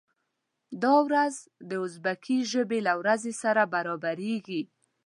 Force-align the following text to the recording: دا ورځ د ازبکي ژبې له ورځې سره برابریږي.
دا 0.83 0.93
ورځ 1.07 1.35
د 1.69 1.71
ازبکي 1.85 2.37
ژبې 2.51 2.79
له 2.87 2.93
ورځې 3.01 3.33
سره 3.43 3.61
برابریږي. 3.73 4.61